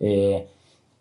[0.00, 0.48] Eh,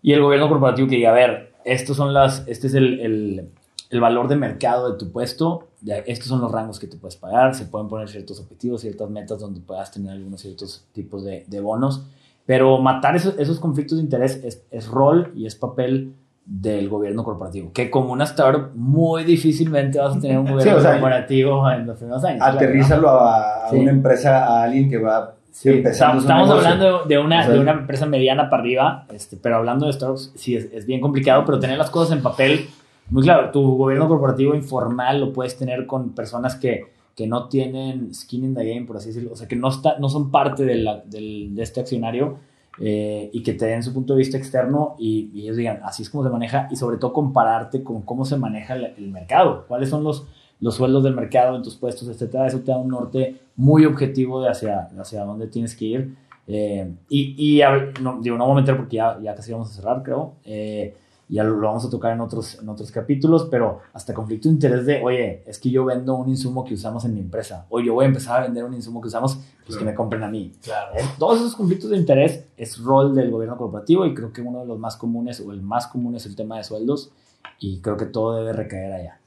[0.04, 3.50] y el gobierno corporativo que diga, a ver, estos son las, este es el, el,
[3.90, 5.68] el, valor de mercado de tu puesto,
[6.06, 9.40] estos son los rangos que te puedes pagar, se pueden poner ciertos objetivos, ciertas metas
[9.40, 12.06] donde puedas tener algunos ciertos tipos de, de bonos,
[12.46, 16.14] pero matar esos, esos conflictos de interés es, es rol y es papel
[16.46, 17.72] del gobierno corporativo.
[17.74, 22.24] Que como una startup, muy difícilmente vas a tener un gobierno corporativo en los primeros
[22.24, 22.42] años.
[22.42, 26.22] Aterrízalo a, una empresa, a alguien que va empezando.
[26.22, 30.34] Estamos, hablando de una, de una empresa mediana para arriba, este, pero hablando de startups,
[30.36, 32.68] sí es, es, bien complicado, pero tener las cosas en papel,
[33.10, 38.14] muy claro, tu gobierno corporativo informal lo puedes tener con personas que, que no tienen
[38.14, 40.66] skin in the game, por así decirlo, o sea, que no, está, no son parte
[40.66, 42.38] de, la, del, de este accionario
[42.80, 46.10] eh, y que te den su punto de vista externo y, ellos digan, así es
[46.10, 50.04] como se maneja y sobre todo compararte con cómo se maneja el, mercado, cuáles son
[50.04, 50.28] los,
[50.60, 52.48] los sueldos del mercado en tus puestos, etcétera.
[52.48, 56.16] Eso te da un norte muy objetivo de hacia, hacia dónde tienes que ir.
[56.48, 57.62] Eh, y, y
[58.02, 60.34] no, digo, no voy a meter porque ya, ya casi vamos a cerrar, creo.
[60.44, 60.96] Eh,
[61.28, 64.86] ya lo, vamos a tocar en otros, en otros capítulos, pero hasta conflicto de interés
[64.86, 67.94] de, oye, es que yo vendo un insumo que usamos en mi empresa, o yo
[67.94, 70.52] voy a empezar a vender un insumo que usamos, pues que me compren a mí.
[70.62, 70.96] Claro.
[70.96, 71.02] ¿Eh?
[71.18, 74.66] Todos esos conflictos de interés es rol del gobierno corporativo y creo que uno de
[74.68, 77.12] los más comunes, o el más común es el tema de sueldos,
[77.60, 79.20] y creo que todo debe recaer allá.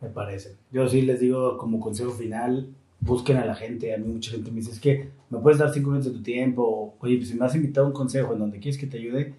[0.00, 0.56] Me parece.
[0.72, 2.68] Yo sí les digo como consejo final,
[3.00, 3.94] busquen a la gente.
[3.94, 6.22] A mí mucha gente me dice, es que me puedes dar cinco minutos de tu
[6.22, 8.98] tiempo, oye, pues si me has invitado a un consejo en donde quieres que te
[8.98, 9.34] ayude,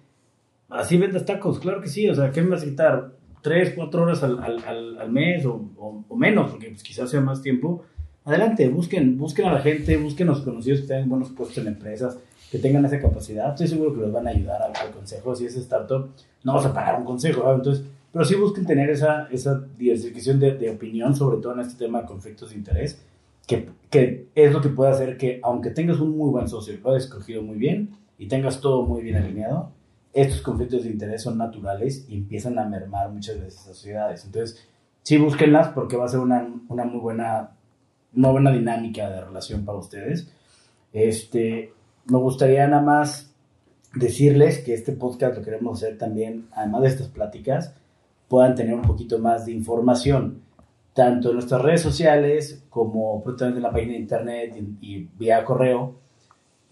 [0.72, 2.08] Así vendes tacos, claro que sí.
[2.08, 3.12] O sea, ¿qué me vas a quitar?
[3.42, 5.68] ¿Tres, cuatro horas al, al, al mes o,
[6.08, 6.50] o, menos?
[6.50, 7.84] Porque pues, quizás sea más tiempo.
[8.24, 11.66] Adelante, busquen, busquen a la gente, busquen a los conocidos que tengan buenos puestos en
[11.66, 12.18] empresas,
[12.50, 13.50] que tengan esa capacidad.
[13.50, 15.34] Estoy seguro que los van a ayudar al, consejo.
[15.34, 16.08] Si es startup,
[16.44, 17.52] no vas a pagar un consejo.
[17.52, 21.84] Entonces, pero sí busquen tener esa, esa diversificación de, de, opinión, sobre todo en este
[21.84, 23.02] tema de conflictos de interés,
[23.46, 26.90] que, que es lo que puede hacer que, aunque tengas un muy buen socio, lo
[26.90, 29.72] hayas escogido muy bien, y tengas todo muy bien alineado,
[30.12, 34.24] estos conflictos de interés son naturales y empiezan a mermar muchas veces esas sociedades.
[34.24, 34.62] Entonces,
[35.02, 37.56] sí búsquenlas porque va a ser una, una muy buena,
[38.14, 40.30] una buena dinámica de relación para ustedes.
[40.92, 41.72] Este,
[42.06, 43.34] me gustaría nada más
[43.94, 47.74] decirles que este podcast lo queremos hacer también, además de estas pláticas,
[48.32, 50.40] puedan tener un poquito más de información,
[50.94, 55.96] tanto en nuestras redes sociales como en la página de internet y, vía correo.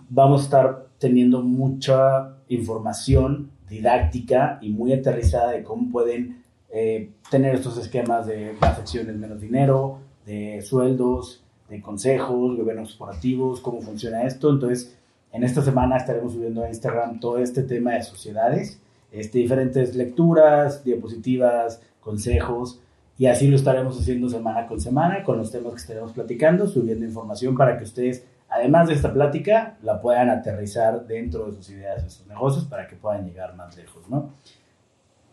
[0.09, 7.57] Vamos a estar teniendo mucha información didáctica y muy aterrizada de cómo pueden eh, tener
[7.57, 14.23] estos esquemas de más acciones, menos dinero, de sueldos, de consejos, gobiernos corporativos, cómo funciona
[14.23, 14.49] esto.
[14.49, 14.97] Entonces,
[15.31, 18.81] en esta semana estaremos subiendo a Instagram todo este tema de sociedades,
[19.13, 22.81] este, diferentes lecturas, diapositivas, consejos,
[23.19, 27.05] y así lo estaremos haciendo semana con semana con los temas que estaremos platicando, subiendo
[27.05, 32.05] información para que ustedes además de esta plática, la puedan aterrizar dentro de sus ideas,
[32.05, 34.31] de sus negocios, para que puedan llegar más lejos, ¿no?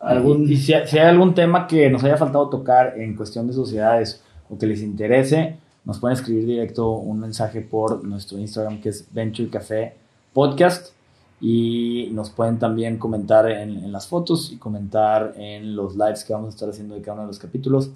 [0.00, 4.22] ¿Algún, y si, hay algún tema que nos haya faltado tocar en cuestión de sociedades
[4.48, 9.12] o que les interese, nos pueden escribir directo un mensaje por nuestro Instagram que es
[9.12, 9.96] Venture Café
[10.32, 10.92] Podcast
[11.40, 16.32] y nos pueden también comentar en, en, las fotos y comentar en los lives que
[16.32, 17.90] vamos a estar haciendo de cada uno de los capítulos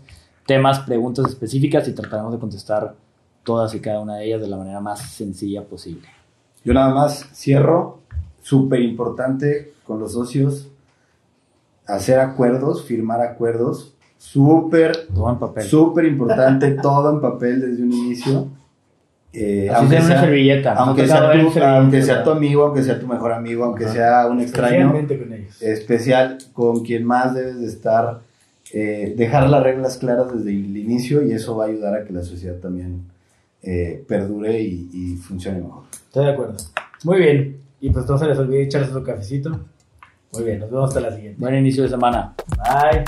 [0.46, 2.94] temas, preguntas específicas y trataremos de contestar
[3.42, 6.08] todas y cada una de ellas de la manera más sencilla posible.
[6.64, 7.98] Yo nada más cierro,
[8.40, 10.68] súper importante con los socios,
[11.86, 15.08] hacer acuerdos, firmar acuerdos, súper,
[15.68, 18.48] súper importante, todo en papel desde un inicio.
[19.32, 20.74] Eh, aunque sea, una servilleta.
[20.74, 24.40] Aunque, sea tu, aunque sea tu amigo, aunque sea tu mejor amigo, aunque sea un
[24.40, 24.92] extraño.
[24.92, 25.62] Con ellos.
[25.62, 28.20] Especial, con quien más debes de estar,
[28.72, 32.12] eh, dejar las reglas claras desde el inicio y eso va a ayudar a que
[32.12, 33.04] la sociedad también
[33.62, 35.84] eh, perdure y, funcione mejor.
[35.90, 36.56] Estoy de acuerdo.
[37.04, 37.56] Muy bien.
[37.80, 39.50] Y pues no se les olvide echarse su cafecito.
[40.32, 41.40] Muy bien, nos vemos hasta la siguiente.
[41.40, 42.34] Buen inicio de semana.
[42.58, 43.04] Bye.